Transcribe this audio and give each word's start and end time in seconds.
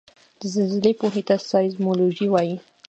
د 0.39 0.41
زلزلې 0.53 0.91
پوهې 0.99 1.21
ته 1.27 1.35
سایزمولوجي 1.51 2.27
وايي 2.31 2.57